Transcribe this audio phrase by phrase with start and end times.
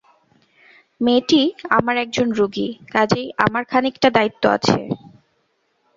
[1.01, 1.41] মেয়েটি
[1.77, 4.79] আমার একজন রুগী, কাজেই আমার খানিকটা দায়িত্ব আছে।